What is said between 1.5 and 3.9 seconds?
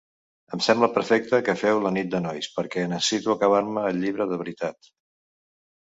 feu la nit de nois perquè necessito acabar-me